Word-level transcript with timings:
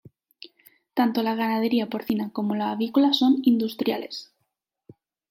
Tanto 0.97 1.21
la 1.21 1.35
ganadería 1.35 1.85
porcina 1.87 2.31
como 2.33 2.55
la 2.55 2.71
avícola 2.71 3.13
son 3.13 3.37
industriales. 3.43 4.33